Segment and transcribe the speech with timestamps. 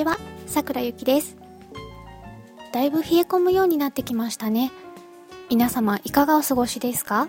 [0.00, 1.36] ちは、さくらゆきです。
[2.72, 4.72] だいぶ冷え込むようになってきましたね。
[5.50, 7.28] 皆様いかがお過ごしですか？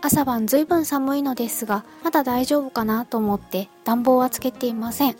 [0.00, 5.16] 朝晩ずいぶん寒いのですが、まだ大丈夫かなと思って暖房はつけていません。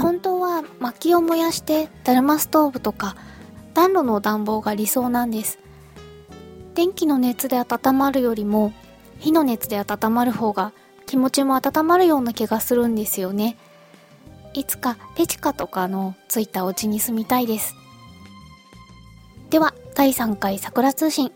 [0.00, 3.14] 本当は薪を燃やしてだるまストーブとか
[3.74, 5.58] 暖炉の暖房が理想なんです。
[6.74, 8.72] 電気の熱で温まるよりも
[9.18, 10.72] 火の熱で温まる方が
[11.04, 13.58] 気持ちも温まるような気がするんですよね。
[14.58, 17.76] いつかペチカとかのついたお家に住みたいです。
[19.50, 21.30] では、第3回桜通信。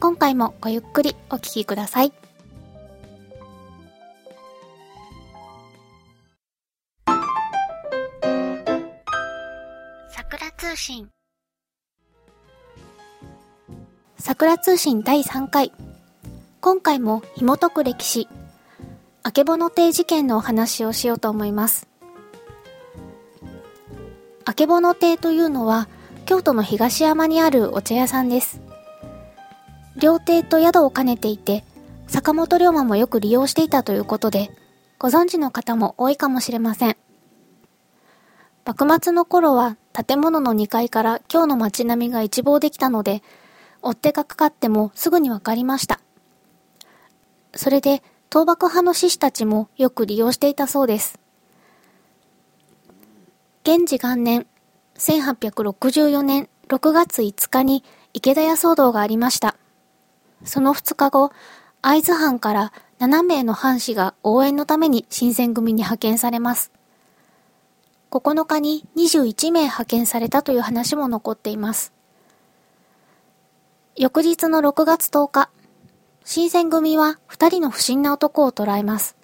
[0.00, 2.12] 今回もごゆっくりお聞きください。
[10.08, 11.08] 桜通信。
[14.18, 15.70] 桜通信第3回。
[16.60, 18.28] 今回も紐解く歴史、
[19.22, 21.86] あけぼの亭事件のお話をしようと思います。
[24.48, 25.88] あけぼの亭というのは、
[26.24, 28.60] 京都の東山にあるお茶屋さんです。
[29.96, 31.64] 料亭と宿を兼ねていて、
[32.06, 34.52] 坂本龍馬もよく利用していたということで、
[35.00, 36.96] ご存知の方も多いかもしれません。
[38.64, 43.24] 幕末の頃は建物の2階から今日の街並みが一望できたので、
[43.82, 45.98] 追っ手がかかってもすぐにわかりました。
[47.56, 48.00] それで、
[48.32, 51.18] 倒幕派の志士たちもよく利用していたそうです。
[53.66, 54.46] 元治元年、
[54.96, 57.82] 1864年6月5日に
[58.14, 59.56] 池田屋騒動がありました。
[60.44, 61.32] その2日後、
[61.82, 66.70] 会津藩から7名の藩士が応援のために新選組に派遣されます。
[68.12, 71.92] 9日に21名派遣されたという話も残っています。
[73.96, 75.50] 翌日の6月10日、
[76.24, 79.16] 新選組は2人の不審な男を捕らえます。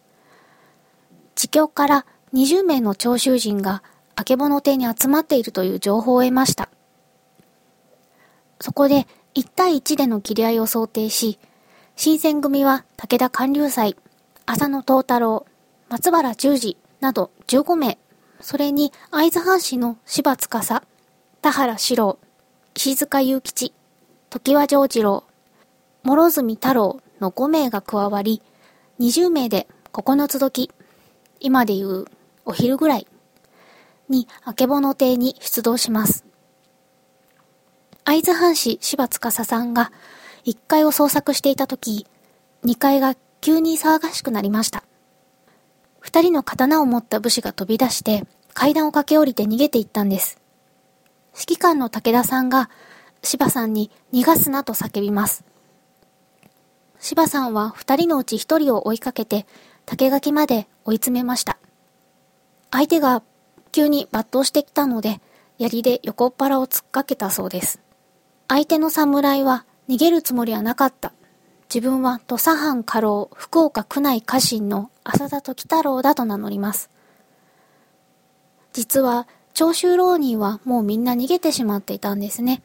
[1.36, 3.84] 自供から20名の徴収人が
[4.16, 6.68] あけぼの亭に集まっているという情報を得ました。
[8.60, 11.38] そこで1対1での切り合いを想定し、
[11.96, 13.96] 新選組は武田官流祭、
[14.46, 15.46] 浅野東太郎、
[15.88, 17.98] 松原十二など15名、
[18.40, 20.82] それに会津藩士の柴司、
[21.40, 22.18] 田原四郎、
[22.74, 23.72] 石塚雄吉、
[24.30, 25.24] 常盤丈次郎、
[26.04, 28.42] 諸角太郎の5名が加わり、
[29.00, 30.70] 20名で9つ時、
[31.40, 32.06] 今でいう
[32.44, 33.06] お昼ぐらい
[34.12, 36.24] にあけぼの亭に出動します。
[38.04, 39.90] 会津藩士柴司さんが
[40.44, 42.06] 1階を捜索していた時、
[42.64, 44.84] 2階が急に騒がしくなりました。
[45.98, 48.24] 二人の刀を持った武士が飛び出して
[48.54, 50.40] 階段を駆け下りて逃げていったんです。
[51.34, 52.70] 指揮官の武田さんが
[53.22, 55.44] 柴さんに逃がすなと叫びます。
[56.98, 59.46] 柴さんは二人のうち一人を追いかけて
[59.86, 61.58] 竹垣まで追い詰めました。
[62.70, 63.22] 相手が
[63.72, 65.20] 急に抜刀してきたので、
[65.58, 67.80] 槍で横っ腹を突っかけたそうです。
[68.48, 71.12] 相手の侍は逃げるつもりはなかった。
[71.74, 76.90] 自分は土佐藩家老福岡区内家臣の浅田時太郎だと名乗ります。
[78.74, 82.62] 実は、長州浪人はもうみんな逃げてしまっていたんですね。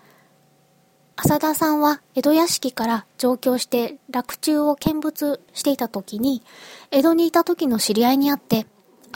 [1.15, 6.43] 浅田さんは江戸屋敷から上京して落中を見物していた時に、
[6.91, 8.67] 江戸にいた時の知り合いに会って、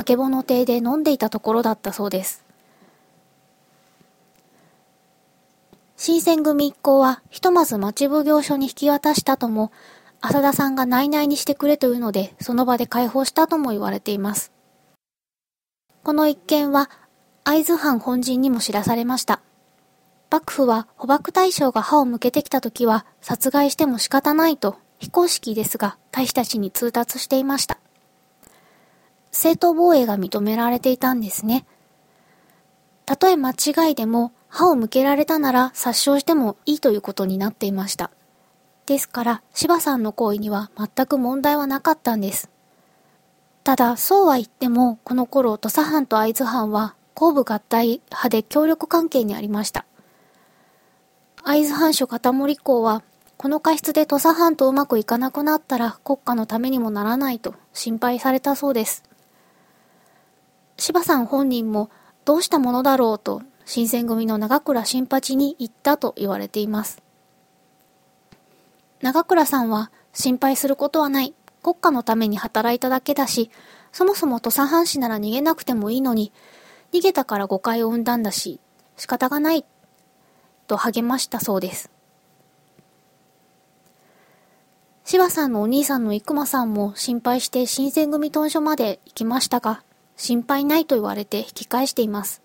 [0.02, 2.44] あけぼの亭で飲んでいたところだったそうです。
[5.96, 9.72] 新選組一行はひとまず町奉行所に引き渡したとも、
[10.20, 14.52] 浅田さんが内々にしてくれというので、その場で解放したとも言われています。
[16.02, 16.90] この一件は、
[17.44, 19.44] 会津藩本陣にも知らされました。
[20.32, 27.78] 幕府は捕獲大将が歯を向けてきた時は殺害しても仕方ないと非公式ですが大使たちに通達していました。
[29.32, 31.66] 正当防衛が認められていたんですね。
[33.06, 38.12] たとえ間違いでも歯を向けられたなら殺傷してもいいということになっていました。
[38.86, 42.50] ですから柴さんの行為には全く問題はなかったんです。
[43.64, 49.86] ただそうは言ってもこの頃土佐藩と会津藩は後部合体派で協力関係にありました。
[51.44, 53.04] 会津藩主片森公は、
[53.38, 59.04] この過失で土佐藩とうまくいかなくなったら国家のためにもならないと心配されたそうです。
[60.82, 61.92] 柴さん本人も
[62.26, 67.04] どうしたものだろうと新選組の長倉新八に言ったと言われています。
[69.00, 71.36] 長倉さんは心配することはない。
[71.62, 73.52] 国家のために働いただけだし、
[73.92, 76.34] そもそも土佐藩士なら逃げなくてもいいのに、
[76.92, 78.60] 逃げたから誤解を生んだんだし、
[78.98, 79.64] 仕方がない
[80.66, 81.92] と励ましたそうです。
[85.06, 89.84] 柴さんのお兄さんの生駒さんも心配して新選組屯所まで行きましたが、
[90.22, 92.44] 心配ないと言われて引き返しています。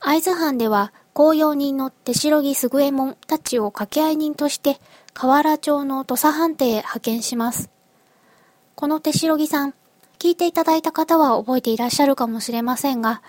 [0.00, 4.78] 会津藩では公用人の手代木優右衛門たちを掛け合い人として
[5.12, 7.68] 河原町の土佐藩邸へ派遣します。
[8.76, 9.74] この手代木さん、
[10.18, 13.22] 聞いていただいた方は覚えていらっしゃるかもしれませんが、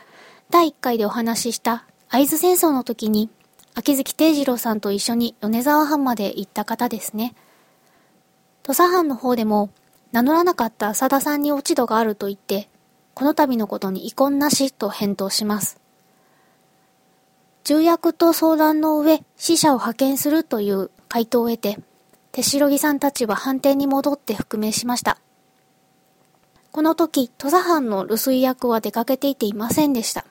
[0.50, 3.30] 第1回でお話しした会津戦争の時に、
[3.76, 7.36] 秋月定次郎さんと一緒に米沢藩まで行った方ですね。
[8.64, 9.70] 土佐藩の方でも、
[10.14, 12.70] 名乗らなかった浅田さんに落ち度があると言って、
[13.16, 15.82] この度のことに遺恨なしと返答します。
[17.64, 21.80] 重役と相談の上、死者を派遣するという回答を得て、
[22.32, 25.18] 手代木さんたちは判定に戻って覆命しました。
[26.72, 30.26] この時、土佐藩の留守居役は出かけていていませんでした。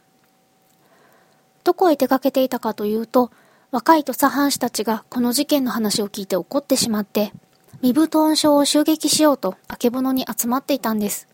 [1.64, 3.32] どこへ出かけていたかというと、
[3.72, 7.32] 若い土佐藩士たちがこの事件の話を聞いて怒ってしまって、
[7.80, 11.28] 身布団症を襲撃しようと、あけぼのに集まっていたんです。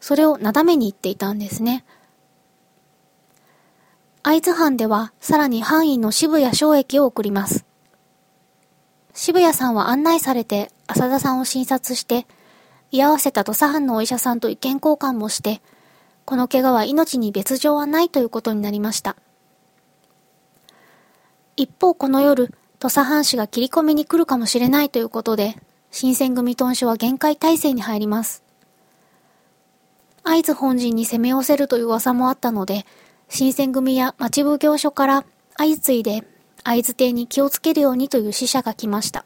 [0.00, 1.84] それをなだめに言っていたんですね。
[4.22, 7.64] 会津藩ではさらに範囲の渋谷小駅を送ります。
[9.14, 12.26] 渋谷さんは案内されて浅田さんを診察して、
[12.90, 15.60] 居合わせた土佐藩のお医者さんと意見交換もして、
[16.24, 19.16] この怪我は命に別状はないということになりました。
[21.56, 25.56] 一方この夜、土佐藩士が切り込みに来るかもしれないということで、
[25.90, 28.44] 新選組屯所は限界態勢に入ります。
[30.22, 32.86] 会津本陣に攻め寄せるという噂もあったので、
[33.28, 35.24] 新選組や町奉行所から
[35.56, 36.22] 相次いで
[36.62, 39.24] 会津邸に気をつけるようにという使者が来ました。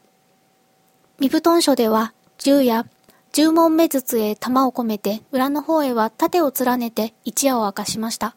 [1.19, 2.87] 身布団所では銃や
[3.33, 8.35] 十門目筒へ弾を込めて裏の方へは盾を連ねて一夜を明かしました。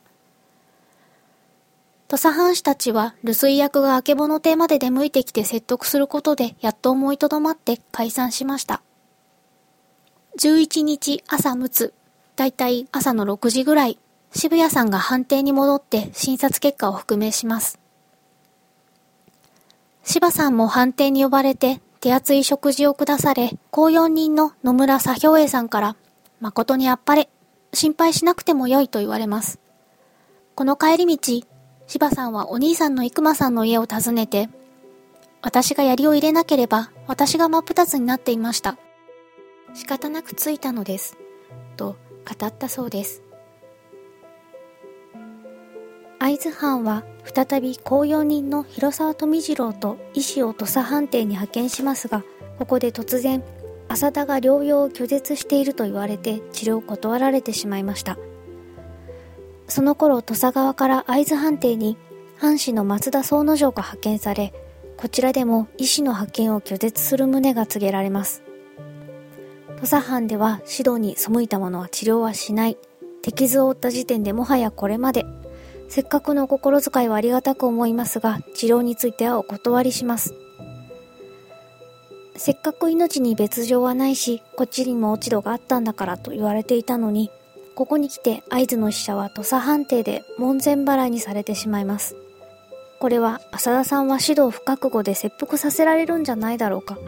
[2.08, 8.80] 土佐藩士たちは留守居役があけぼの邸まで出向いてきて説得することでやっと思いとどまって解散しました。
[10.38, 11.94] 11日朝6つ、
[12.36, 13.98] だいたい朝の6時ぐらい、
[14.30, 17.80] 渋谷さんが判定に戻って診察結果を復明します。
[20.04, 25.96] 柴さんも判定に呼ばれて手厚い食事を下され、公用人の野村左兵衛さんから、
[26.38, 27.28] 誠にあっぱれ、
[27.72, 29.58] 心配しなくてもよいと言われます。
[30.54, 31.42] この帰り道、
[31.86, 34.48] 柴さんはお兄さんの生間さんの家を訪ねて、
[35.42, 38.76] 私が槍を入れなければ私が真っ二つになっていました。
[39.74, 41.16] 仕方なくついたのです。
[41.76, 43.22] と語ったそうです。
[46.18, 52.24] 会津藩は再び公用人の広沢富次郎と医師を土佐藩邸に派遣しますが、
[52.58, 53.44] ここで突然、
[53.88, 58.18] 浅田が療養を拒絶していると言われて治療を断られてしまいました。
[59.68, 61.96] その頃土佐川から会津藩邸に
[62.38, 64.52] 藩士の松田総之丞が派遣され、
[64.96, 68.42] こちらでも医師の派遣を拒絶する旨が告げられます。
[69.76, 72.78] 土佐藩では指導に背いた者は治療はしない。
[73.22, 75.26] 敵図を負った時点でもはやこれまで
[75.88, 80.34] せっかくの心遣いはありがたく思いますが、治療についてはお断りします。
[82.36, 87.30] せっかく命に別状はないし、こっちにも落ち度があったんだからと言われていたのに、
[87.76, 92.16] ここに来て合図の死者は土佐判定で門前払いにされてしまいます。
[92.98, 96.98] これは浅田さんは指導不覚悟で切腹させられるんじゃないだろうか。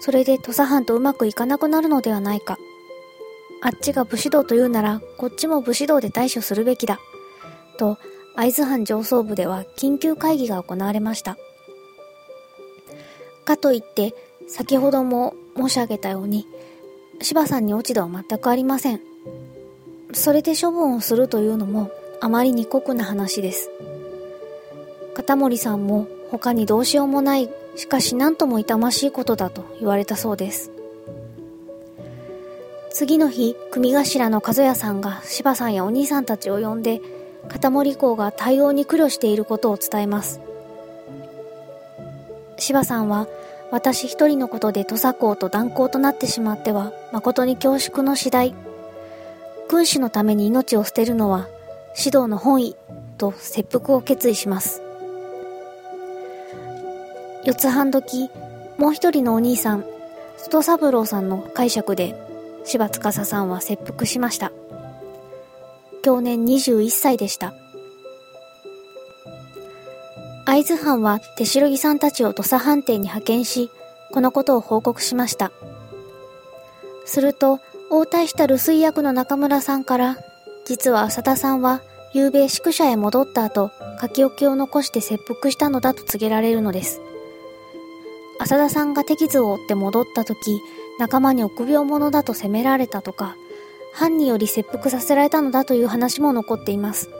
[0.00, 2.56] それで土佐藩とうまくいかなくなるのではないか。
[3.62, 7.00] あっちが武士道というなら、こっちも武士道で対処するべきだ。
[7.76, 7.98] と、
[8.36, 11.36] 会津藩上層部では緊急会議が行われました。
[13.44, 14.14] かといって、
[14.46, 16.46] 先ほども申し上げたように、
[17.20, 19.15] 柴さんに落ち度は全くありません。
[20.16, 23.70] それで処分をするというのもあまりに酷な話です。
[25.14, 30.70] 片森さんも他にどうしようもない、しかし何とも痛ましいことだと言われたそうです。
[32.90, 37.02] 次の日、組頭の和也さんが柴さんやお兄さんたちを呼んで、
[37.48, 40.40] 片森港が対応に苦慮していることを伝えます。
[42.56, 43.28] 柴さんは、
[43.70, 48.54] 私一人のことで土佐港と断交となってしまっては、誠に恐縮の次第。
[49.68, 51.48] 君主のために命を捨てるのは、
[51.96, 52.76] 指導の本意、
[53.18, 54.82] と切腹を決意します。
[57.44, 58.30] 四つ半時、
[58.78, 59.84] もう一人のお兄さん、
[60.36, 62.14] 外三郎さんの解釈で、
[62.64, 64.52] 柴司さんは切腹しました。
[66.02, 67.54] 去年21歳でした。
[70.44, 73.70] 会津藩は手代木さんたちを土佐藩邸に派遣し、
[74.12, 75.50] このことを報告しました。
[77.04, 77.58] すると、
[77.90, 80.18] 応対した留守居役の中村さんから、
[80.64, 87.00] 実は浅田さんは、夕べ宿舎へ戻った後、書き置きを残して切腹したのだと告げられるのです。
[88.38, 90.60] 浅田さんが手傷を負って戻った時、
[90.98, 93.36] 仲間に臆病者だと責められたとか、
[93.92, 97.10] 犯により切腹させられたのだという話も残っています。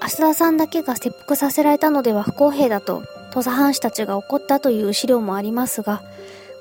[0.00, 3.02] 浅田さんだけが切腹させられたのでは不公平だと、
[3.32, 6.02] 土佐藩士たちが怒ったという資料もありますが、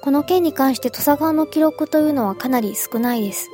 [0.01, 3.49] この件に関して土佐側の記録というのはかなり少ないです。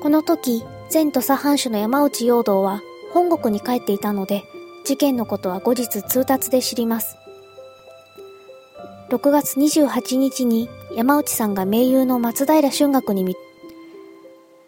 [0.00, 2.82] この時、前土佐藩主の山内陽道は
[3.12, 4.44] 本国に帰っていたので、
[4.84, 7.16] 事件のことは後日通達で知ります。
[9.10, 13.36] 6月28日に山内さんが盟友の松平春学に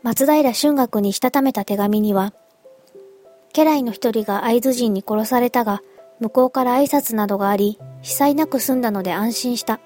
[0.02, 2.32] 松平春学にしたためた手紙には、
[3.52, 5.82] 家来の一人が会津人に殺されたが、
[6.20, 9.80] 向こうから挨拶などがあり、被災なく済んだので安心した。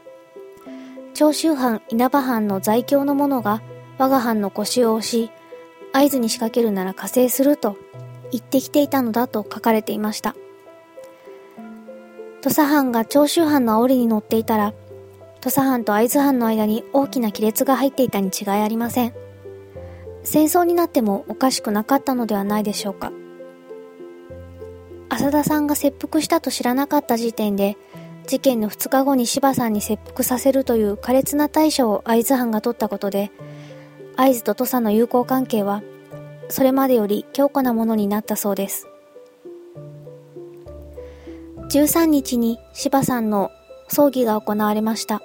[1.14, 3.62] 長州藩稲葉藩の在京の者が
[3.98, 5.30] 我が藩の腰を押し、
[5.92, 7.76] 合図に仕掛けるなら加勢すると
[8.30, 10.34] 言ってきていたのだと書かれていました。
[12.40, 14.72] 土佐藩が長州藩の煽りに乗っていたら、
[15.40, 19.14] 土佐藩と会津藩の間に大きな亀裂が入っていたに違いありません。
[20.24, 23.12] 戦争になってもおかしくなかったのではないでしょうか。
[25.12, 27.76] 浅田さんが切腹したと知らなかった時点で、
[28.26, 33.30] 事件の2日後に柴さんに切腹させるという苛烈な対処を会津藩が取ったことで、
[34.16, 35.82] 会津と土佐の友好関係は、
[36.48, 38.88] それまでより強固なものになったそうです。
[41.68, 43.50] 13日に柴さんの
[43.88, 45.20] 葬儀が行われました。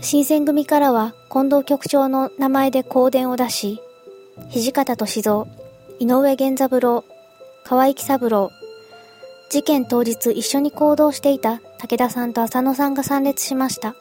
[0.00, 3.82] 新選組からは近藤局長の名前で香典を出し、
[4.50, 5.46] 土方歳三、
[6.00, 7.04] 井上源三郎、
[7.72, 8.50] 河合喜三郎、
[9.48, 13.96] 事件当日一緒に行動していた武田さんと浅野さんが参列しました。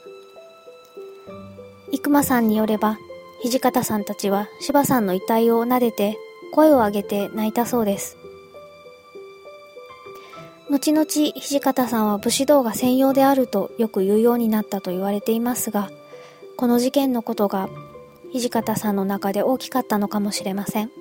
[1.93, 2.97] 生間さんによれば、
[3.45, 6.17] 土方さんたちは柴さんの遺体を撫でて
[6.53, 8.17] 声を上げて泣いたそうです。
[10.69, 15.89] 後々、土方さんは武士道が専用であるとよく言うようになったと言われていますが、
[16.57, 17.69] この事件のことが
[18.33, 20.91] 土方さんの中で大きかったのかもしれません。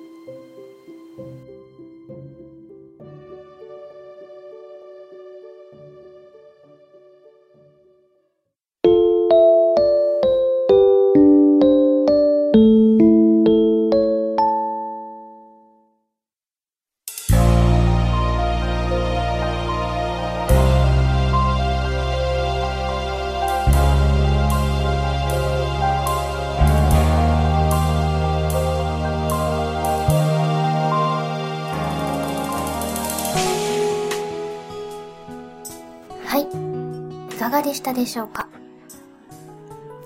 [37.61, 38.47] でしたでしょうか？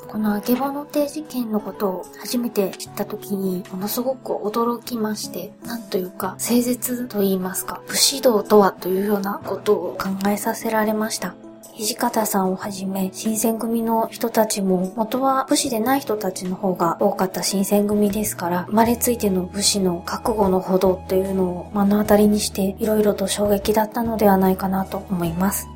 [0.07, 11.35] このあけぼの亭事件のことを初めて知った時にものすごく驚きまして、なんというか誠実と言いますか、武士道とはというようなことを考えさせられました。
[11.77, 25.67] 土方さんをはじめ、新選組の人たちも、元は武士でない人たちの方が多かった新選組ですから、生まれついての武士の覚悟のほどっていうのを目の当たりにして、いろいろと衝撃だったのではないかなと思います。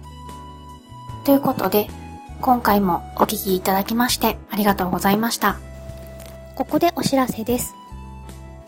[1.30, 1.88] ということで、
[2.42, 5.60] 今回もお聴きいただきましてありがとうございました。
[6.56, 7.76] ここでお知らせです。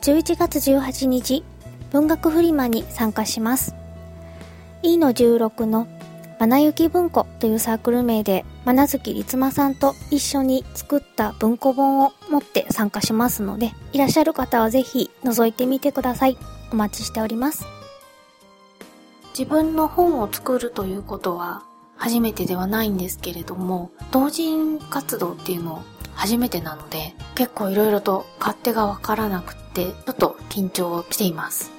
[0.03, 1.43] 11月18日、
[1.89, 3.73] 文学フリマに参加します。
[4.83, 5.87] E の16の
[6.39, 16.37] まなゆき文庫というサークル名で、まなずきりつまさんと一緒に作った文庫本を持って参加しますので、いらっしゃる方はぜひ覗いてみてください。
[16.71, 17.65] お待ちしております。
[19.35, 21.63] 自分の本を作るということは
[22.01, 25.81] 初めてではないんですけれども、同人活動っていうのを
[26.15, 31.71] 初めてなので、結構いろいろと勝手がわからなくって、ちょっと緊張しています。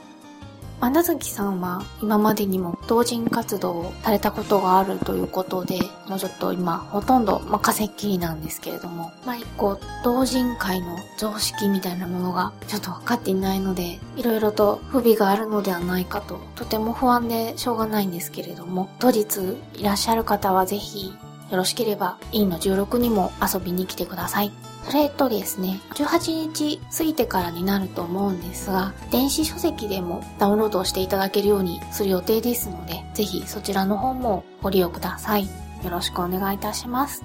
[0.84, 21.14] 穴崎さんは今までにも同人活動をされたことがあるということで、もうちょっと今ほとんど、まあ、化石なんですけれども、まあ一個同人界の常識みたいなものがちょっと分かっていないので、いろいろと不備があるのではないかと、とても不安でしょうがないんですけれども、当日いらっしゃる方はぜひ
[21.52, 24.50] よろしければ、インの16にも遊びに来てください。
[24.88, 35.44] それとですね、18日過ぎてからになると思うんですが、電子書籍でもダウンロードしていただけるようにする予定ですので、ぜひそちらの方もご利用ください。
[35.44, 37.22] よろしくお願いいたします。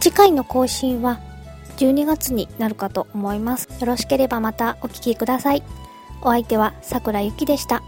[0.00, 1.18] 次回の更新は
[1.78, 3.68] 12月になるかと思います。
[3.80, 5.62] よろしければまたお聴きください。
[6.20, 7.82] お相手は桜ゆきでした。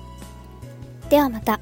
[1.10, 1.60] ではまた。